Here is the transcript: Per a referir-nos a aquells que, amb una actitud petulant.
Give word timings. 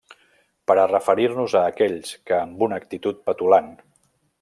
Per 0.71 0.77
a 0.83 0.85
referir-nos 0.91 1.55
a 1.59 1.63
aquells 1.75 2.17
que, 2.31 2.41
amb 2.41 2.67
una 2.69 2.83
actitud 2.85 3.25
petulant. 3.31 3.75